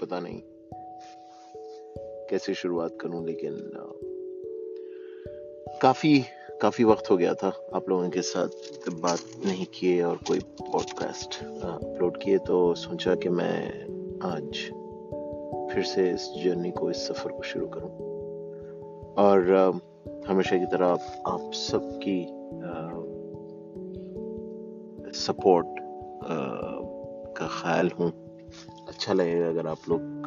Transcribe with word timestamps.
पता 0.00 0.20
नहीं 0.20 0.40
कैसे 2.30 2.54
शुरुआत 2.54 2.96
करूँ, 3.00 3.24
लेकिन 3.26 3.54
काफ़ी 5.82 6.18
काफ़ी 6.62 6.84
वक्त 6.84 7.10
हो 7.10 7.16
गया 7.16 7.34
था 7.34 7.48
आप 7.74 7.88
लोगों 7.88 8.08
के 8.10 8.22
साथ 8.22 8.88
बात 9.02 9.20
नहीं 9.46 9.66
किए 9.74 10.02
और 10.02 10.16
कोई 10.28 10.40
पॉडकास्ट 10.62 11.38
अपलोड 11.44 12.16
किए 12.22 12.38
तो 12.38 12.74
सोचा 12.74 13.14
कि 13.14 13.28
मैं 13.28 13.58
आज 14.24 14.58
फिर 15.72 15.84
से 15.84 16.10
इस 16.10 16.28
जर्नी 16.44 16.70
को, 16.70 16.90
इस 16.90 17.06
सफ़र 17.08 17.32
को 17.32 17.42
शुरू 17.42 17.66
करूँ। 17.66 17.90
और 19.18 19.38
हमेशा 20.26 20.58
की 20.58 20.66
तरह 20.66 20.86
आप 20.86 21.22
आप 21.26 21.50
सबकी 21.54 22.18
सपोर्ट 25.18 25.80
का 27.38 27.46
ख्याल 27.60 27.90
हूँ। 27.90 28.12
अच्छा 29.00 29.12
लगेगा 29.12 29.48
अगर 29.48 29.66
आप 29.66 29.78
लोग 29.88 30.26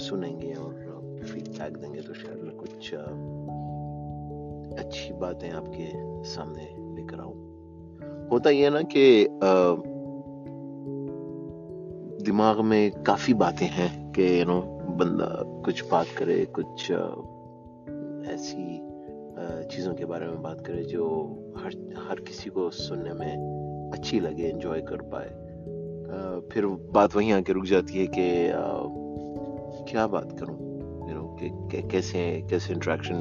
सुनेंगे 0.00 0.52
और 0.52 0.72
फीडबैक 1.24 1.76
देंगे 1.76 2.00
तो 2.00 2.14
शायद 2.14 2.38
मैं 2.38 2.54
कुछ 2.56 2.94
अच्छी 4.78 5.12
बातें 5.12 5.50
आपके 5.50 5.86
सामने 6.24 6.64
लेकर 6.96 7.20
आऊँ। 7.20 8.28
होता 8.28 8.50
यह 8.50 8.70
ना 8.70 8.82
कि 8.96 9.26
दिमाग 12.24 12.60
में 12.60 13.02
काफ़ी 13.02 13.34
बातें 13.34 13.66
हैं 13.66 14.12
कि 14.12 14.40
यू 14.40 14.44
नो 14.44 14.60
बंदा 14.98 15.28
कुछ 15.62 15.84
बात 15.90 16.06
करे, 16.18 16.44
कुछ 16.58 16.90
ऐसी 18.32 18.64
चीज़ों 19.66 19.94
के 19.94 20.04
बारे 20.04 20.26
में 20.26 20.42
बात 20.42 20.66
करे 20.66 20.82
जो 20.84 21.06
हर 21.58 21.70
हर 22.08 22.20
किसी 22.20 22.50
को 22.50 22.70
सुनने 22.70 23.12
में 23.12 23.90
अच्छी 23.92 24.20
लगे 24.20 24.42
एंजॉय 24.42 24.80
कर 24.80 24.96
पाए। 24.96 25.51
फिर 26.52 26.66
बात 26.92 27.14
वहीं 27.16 27.32
आके 27.32 27.52
रुक 27.52 27.64
जाती 27.64 27.98
है 27.98 28.06
कि 28.08 28.26
क्या 29.90 30.06
बात 30.06 30.36
करूँ? 30.40 30.56
यू 31.08 31.14
नो 31.14 31.36
कैसे 31.90 32.20
कैसे 32.50 32.72
इंट्रैक्शन 32.72 33.20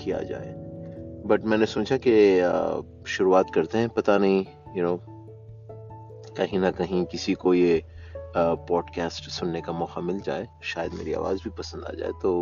किया 0.00 0.20
जाए? 0.22 0.54
बट 1.26 1.44
मैंने 1.44 1.66
सोचा 1.66 1.96
कि 2.06 2.14
शुरुआत 3.06 3.50
करते 3.54 3.78
हैं, 3.78 3.88
पता 3.88 4.18
नहीं 4.18 4.44
यू 4.76 4.84
नो 4.84 4.98
कहीं 6.36 6.58
ना 6.58 6.70
कहीं 6.70 7.04
किसी 7.04 7.34
को 7.34 7.54
ये 7.54 7.82
पॉडकास्ट 8.36 9.28
सुनने 9.30 9.60
का 9.60 9.72
मौका 9.72 10.00
मिल 10.00 10.20
जाए, 10.20 10.46
शायद 10.64 10.92
मेरी 10.92 11.12
आवाज़ 11.12 11.38
भी 11.44 11.50
पसंद 11.50 11.84
आ 11.84 11.92
जाए 11.92 12.12
तो 12.22 12.32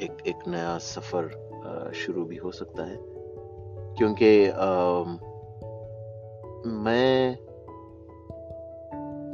एक 0.00 0.22
एक 0.26 0.48
नया 0.48 0.76
सफ़र 0.78 1.92
शुरू 1.94 2.24
भी 2.24 2.36
हो 2.36 2.50
सकता 2.50 2.84
है। 2.84 2.96
क्योंकि 3.96 4.30
मैं 6.82 7.36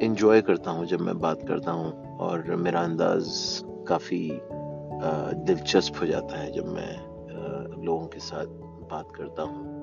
इंजॉय 0.02 0.40
करता 0.40 0.70
हूँ 0.70 0.86
जब 0.86 1.00
मैं 1.00 1.18
बात 1.18 1.48
करता 1.48 1.70
हूँ 1.70 2.16
और 2.18 2.56
मेरा 2.56 2.80
अंदाज 2.80 3.24
काफ़ी 3.88 4.40
दिलचस्प 5.44 6.00
हो 6.00 6.06
जाता 6.06 6.38
है 6.38 6.52
जब 6.52 6.66
मैं 6.66 7.08
लोगों 7.84 8.06
के 8.06 8.18
साथ 8.18 8.46
बात 8.90 9.08
करता 9.16 9.42
हूँ। 9.42 9.78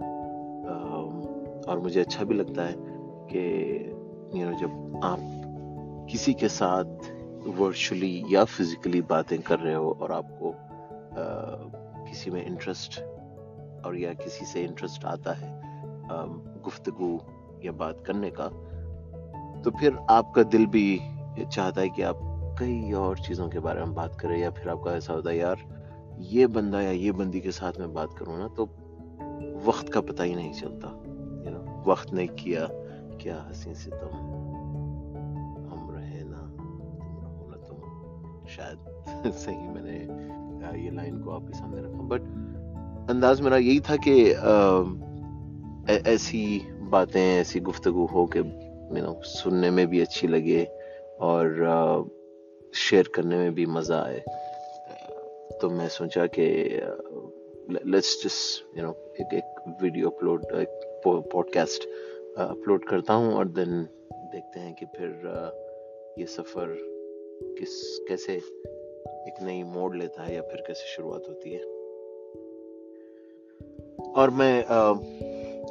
और 1.63 1.80
मुझे 1.80 1.99
अच्छा 2.02 2.23
भी 2.23 2.33
लगता 2.33 2.63
है 2.63 2.75
कि 3.31 3.85
यू 4.39 4.49
नो 4.49 4.57
जब 4.57 5.02
आप 5.03 5.19
किसी 6.11 6.33
के 6.33 6.47
साथ 6.47 6.85
वर्चुअली 7.47 8.25
या 8.29 8.44
फिजिकली 8.44 9.02
बातें 9.02 9.41
कर 9.41 9.59
रहे 9.59 9.73
हो 9.73 9.97
और 10.02 10.11
आपको 10.11 10.55
किसी 12.05 12.31
में 12.31 12.45
इंटरेस्ट 12.45 13.00
और 13.85 13.97
या 13.97 14.13
किसी 14.13 14.45
से 14.45 14.61
इंटरेस्ट 14.61 15.05
आता 15.05 15.33
है 15.33 15.61
गुफ्तगु 16.63 17.19
या 17.66 17.72
बात 17.72 18.03
करने 18.07 18.29
का 18.29 18.50
तो 19.65 19.71
फिर 19.71 19.97
आपका 20.09 20.43
दिल 20.43 20.65
भी 20.65 20.99
चाहता 21.51 21.81
है 21.81 21.89
कि 21.89 22.01
आप 22.01 22.19
कई 22.59 22.91
और 22.91 23.19
चीज़ों 23.19 23.47
के 23.49 23.59
बारे 23.59 23.79
में 23.79 23.93
बात 23.95 24.15
करें, 24.19 24.37
या 24.39 24.49
फिर 24.49 24.69
आपका 24.69 24.91
ऐसा 24.91 25.13
होता 25.13 25.29
है, 25.29 25.37
यार, 25.37 25.57
ये 26.21 26.47
बंदा 26.47 26.81
या 26.81 26.91
ये 26.91 27.11
बंदी 27.11 27.39
के 27.41 27.51
साथ 27.51 27.79
में 27.79 27.93
बात 27.93 28.13
करूँ 28.17 28.37
ना 28.39 28.47
तो 28.47 28.63
वक्त 29.65 29.89
का 29.93 30.01
पता 30.01 30.23
ही 30.23 30.35
नहीं 30.35 30.51
चलता 30.53 30.89
यू 31.45 31.51
नो 31.51 31.83
वक्त 31.87 32.13
ने 32.13 32.27
किया, 32.27 32.67
क्या 33.21 33.45
हसी 33.49 33.73
से 33.75 33.91
तुम, 33.91 34.09
हम 35.69 35.89
रहे 35.91 36.23
ना, 36.23 36.41
तुम 37.37 37.53
तुम। 37.67 38.47
शायद 38.47 39.31
सही 39.35 39.67
मैंने 39.67 39.97
ये 40.83 40.91
लाइन 40.91 41.19
को 41.21 41.31
आपके 41.31 41.53
सामने 41.53 41.81
रखा 41.81 42.01
बट 42.13 43.09
अंदाज 43.09 43.41
मेरा 43.41 43.57
यही 43.57 43.79
था 43.79 43.95
कि 44.07 44.13
ऐसी 46.11 46.61
बातें, 46.89 47.21
ऐसी 47.21 47.59
गुफ्तगु 47.59 48.05
हो 48.05 48.25
के 48.25 48.41
यू 48.91 49.01
नो 49.01 49.22
सुनने 49.23 49.69
में 49.69 49.88
भी 49.88 50.01
अच्छी 50.01 50.28
लगे 50.28 50.63
और 51.19 52.09
शेयर 52.73 53.07
करने 53.16 53.38
में 53.38 53.53
भी 53.53 53.66
मज़ा 53.66 54.01
आए। 54.01 54.23
तो 55.62 55.69
मैं 55.69 55.88
सोचा 55.90 56.25
कि 56.25 56.46
लेट्स 57.85 58.24
जस्ट 58.24 58.78
यू 58.78 58.84
नो 58.84 58.91
एक 59.22 59.34
एक 59.34 59.78
वीडियो 59.81 60.09
अपलोड 60.09 60.45
एक 60.56 61.01
पॉडकास्ट 61.07 61.84
अपलोड 62.38 62.85
करता 62.88 63.13
हूँ 63.13 63.34
और 63.34 63.47
देन 63.47 63.81
देखते 64.13 64.59
हैं 64.59 64.74
कि 64.74 64.85
फिर 64.85 65.09
ये 66.19 66.25
सफ़र 66.25 66.75
किस, 67.59 68.00
कैसे 68.00 68.34
एक 68.34 69.41
नई 69.41 69.63
मोड़ 69.63 69.95
लेता 69.95 70.24
है 70.24 70.35
या 70.35 70.41
फिर 70.41 70.63
कैसे 70.68 70.88
शुरुआत 70.95 71.24
होती 71.29 71.53
है। 71.53 71.63
और 74.13 74.29
मैं 74.29 74.66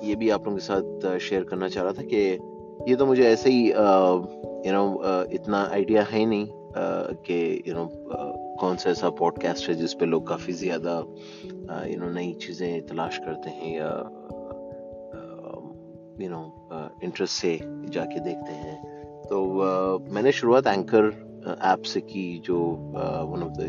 ये 0.07 0.15
भी 0.15 0.31
आप 0.31 0.45
लोगों 0.45 0.59
के 0.59 0.65
साथ 0.65 1.19
शेयर 1.19 1.45
करना 1.45 1.69
चाह 1.69 1.85
रहा 1.85 1.93
था 1.93 2.03
कि 2.03 2.39
ये 2.89 2.97
तो 2.97 3.07
मुझे 3.07 3.25
ऐसे 3.25 3.51
ही 3.51 3.69
यू 4.69 4.73
नो 4.73 5.01
इतना 5.33 5.71
आइडिया 5.73 6.03
है 6.03 6.27
नहीं 6.27 6.49
कि 7.12 7.62
यू 7.67 7.75
नो 7.75 7.91
कौन 8.61 8.77
सा 8.77 8.91
ऐसा 8.91 9.11
पॉडकास्ट 9.11 9.69
है 9.69 9.75
जिस 9.75 9.95
पे 9.95 10.07
लोग 10.07 10.29
काफ़ी 10.29 10.53
ज़्यादा 10.53 11.05
यू 11.87 11.99
नो 11.99 12.11
नई 12.11 12.33
चीज़ें 12.33 12.87
तलाश 12.87 13.19
करते 13.19 13.51
हैं 13.51 13.77
या 13.77 13.91
यू 16.21 16.31
नो 16.31 16.69
इंटरेस्ट 17.03 17.33
से 17.33 17.59
जाके 17.65 18.21
देखते 18.21 18.53
हैं। 18.53 19.05
तो 19.05 19.39
uh, 19.39 20.11
मैंने 20.11 20.33
शुरुआत 20.33 20.67
एंकर 20.67 21.05
ऐप 21.62 21.83
से 21.83 22.01
की 22.01 22.39
जो 22.39 22.59
one 23.29 23.43
of 23.43 23.53
the 23.53 23.61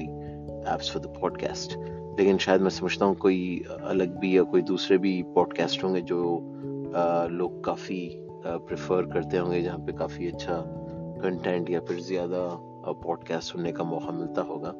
apps 0.73 0.91
for 0.91 1.01
the 1.01 1.05
podcast 1.05 1.75
लेकिन 2.19 2.37
शायद 2.37 2.61
मैं 2.61 2.69
समझता 2.69 3.05
हूँ 3.05 3.15
कोई 3.15 3.65
अलग 3.83 4.19
भी 4.19 4.37
या 4.37 4.43
कोई 4.43 4.61
दूसरे 4.61 4.97
भी 4.97 5.23
पॉडकास्ट 5.23 5.83
होंगे 5.83 6.01
जो 6.01 6.21
uh, 6.87 7.31
लोग 7.31 7.63
काफ़ी 7.63 8.24
प्रेफर 8.45 9.05
करते 9.13 9.37
होंगे, 9.37 9.61
जहाँ 9.61 9.79
पे 9.79 9.93
काफ़ी 9.93 10.27
अच्छा 10.27 10.63
कंटेंट 11.21 11.69
या 11.69 11.79
फिर 11.79 11.99
ज़्यादा 11.99 12.47
पॉडकास्ट 13.03 13.51
सुनने 13.51 13.71
का 13.71 13.83
मौका 13.83 14.11
मिलता 14.11 14.41
होगा। 14.41 14.71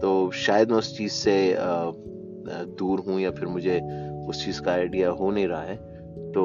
तो 0.00 0.30
शायद 0.30 0.70
मैं 0.70 0.78
उस 0.78 0.96
चीज़ 0.98 1.12
से 1.12 1.56
दूर 2.78 3.00
हूँ 3.00 3.20
या 3.20 3.30
फिर 3.30 3.46
मुझे 3.46 3.80
उस 4.28 4.44
चीज़ 4.44 4.60
का 4.62 4.72
आइडिया 4.72 5.10
हो 5.10 5.30
नहीं 5.30 5.46
रहा 5.48 5.62
है 5.62 5.76
तो 6.32 6.44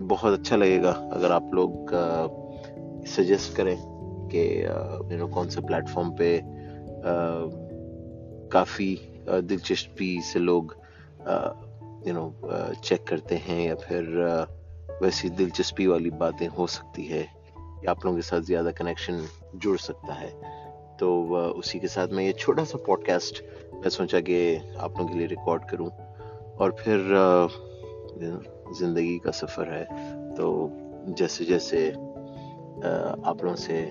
बहुत 0.00 0.38
अच्छा 0.38 0.56
लगेगा 0.56 0.90
अगर 1.12 1.32
आप 1.32 1.50
लोग 1.54 1.90
सजेस्ट 3.06 3.56
करें 3.56 3.76
कि 4.32 4.42
यू 5.12 5.18
नो 5.18 5.26
कौन 5.26 5.48
से 5.48 5.60
प्लेटफॉर्म 5.60 6.10
पे 6.10 6.40
काफ़ी 8.52 8.98
दिलचस्पी 9.28 10.20
से 10.20 10.38
लोग 10.38 10.74
यू 12.08 12.14
नो 12.14 12.32
चेक 12.84 13.06
करते 13.06 13.36
हैं 13.36 13.66
या 13.66 13.74
फिर 13.74 14.04
वैसी 15.02 15.28
दिलचस्पी 15.30 15.86
वाली 15.86 16.10
बातें 16.10 16.46
हो 16.48 16.66
सकती 16.66 17.04
है, 17.06 17.20
या 17.84 17.90
आप 17.90 18.04
लोगों 18.04 18.16
के 18.16 18.22
साथ 18.22 18.40
ज़्यादा 18.40 18.70
कनेक्शन 18.70 19.26
जुड़ 19.56 19.76
सकता 19.78 20.14
है। 20.14 20.30
तो 21.00 21.08
उसी 21.52 21.78
के 21.78 21.88
साथ 21.88 22.08
मैं 22.08 22.24
ये 22.24 22.32
छोटा 22.32 22.64
सा 22.64 22.78
पॉडकास्ट 22.86 23.42
मैं 23.74 23.88
सोचा 23.90 24.20
कि 24.20 24.56
आप 24.56 24.98
लोगों 24.98 25.12
के 25.12 25.18
लिए 25.18 25.26
रिकॉर्ड 25.26 25.62
करूँ। 25.70 25.90
और 26.56 26.76
फिर 26.80 26.98
ज़िंदगी 28.78 29.18
का 29.18 29.30
सफ़र 29.30 29.72
है 29.72 29.84
तो 30.34 30.46
जैसे 31.08 31.44
जैसे 31.44 31.88
आप 31.90 33.38
लोगों 33.44 33.54
से 33.56 33.82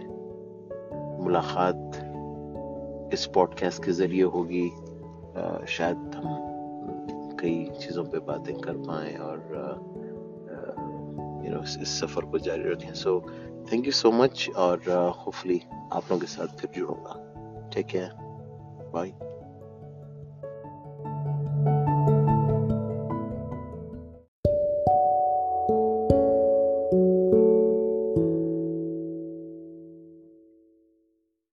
मुलाकात 1.23 2.01
इस 3.13 3.25
पॉडकास्ट 3.25 3.83
के 3.85 3.91
ज़रिए 3.91 4.23
होगी 4.35 4.67
शायद 5.67 6.11
हम 6.15 7.37
कई 7.41 7.63
चीज़ों 7.79 8.03
पे 8.05 8.19
बातें 8.27 8.55
कर 8.59 8.77
पाएँ 8.87 9.15
और 9.17 9.39
नो 11.55 11.63
इस 11.63 11.99
सफ़र 11.99 12.25
को 12.25 12.39
जारी 12.39 12.63
रखें। 12.63 12.93
So 12.93 13.19
thank 13.71 13.85
you 13.85 13.91
so 13.91 14.11
much 14.11 14.49
और 14.57 14.89
होपफुली 15.19 15.61
आप 15.93 16.03
लोगों 16.03 16.19
के 16.19 16.27
साथ 16.27 16.57
फिर 16.57 16.71
जुड़ूँगा। 16.75 17.69
ठीक 17.73 17.95
है 17.95 18.09
बाय 18.91 19.09